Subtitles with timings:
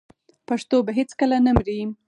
[0.47, 1.79] پښتو به هیڅکله نه مري.